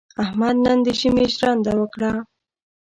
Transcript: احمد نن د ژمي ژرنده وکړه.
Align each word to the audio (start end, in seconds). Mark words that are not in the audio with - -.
احمد 0.23 0.55
نن 0.65 0.77
د 0.85 0.87
ژمي 0.99 1.25
ژرنده 1.35 1.73
وکړه. 1.77 2.11